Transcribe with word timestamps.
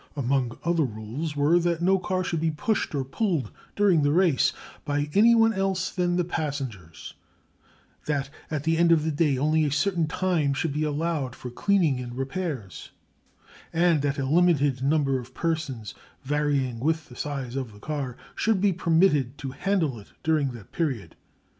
Among 0.15 0.57
other 0.63 0.81
rules 0.81 1.35
were: 1.35 1.59
that 1.59 1.79
no 1.79 1.99
car 1.99 2.23
should 2.23 2.41
be 2.41 2.49
pushed 2.49 2.95
or 2.95 3.05
pulled 3.05 3.51
during 3.75 4.01
the 4.01 4.11
race 4.11 4.51
by 4.83 5.11
any 5.13 5.35
one 5.35 5.53
else 5.53 5.91
than 5.91 6.15
the 6.15 6.23
passengers; 6.23 7.13
that 8.07 8.31
at 8.49 8.63
the 8.63 8.79
end 8.79 8.91
of 8.91 9.03
the 9.03 9.11
day 9.11 9.37
only 9.37 9.63
a 9.63 9.71
certain 9.71 10.07
time 10.07 10.55
should 10.55 10.73
be 10.73 10.81
allowed 10.83 11.35
for 11.35 11.51
cleaning 11.51 11.99
and 11.99 12.15
repairs; 12.17 12.89
and 13.71 14.01
that 14.01 14.17
a 14.17 14.25
limited 14.25 14.81
number 14.81 15.19
of 15.19 15.35
persons, 15.35 15.93
varying 16.23 16.79
with 16.79 17.07
the 17.07 17.15
size 17.15 17.55
of 17.55 17.71
the 17.71 17.79
car, 17.79 18.17
should 18.33 18.59
be 18.59 18.73
permitted 18.73 19.37
to 19.37 19.51
handle 19.51 19.99
it 19.99 20.13
during 20.23 20.49
that 20.53 20.71
period. 20.71 21.15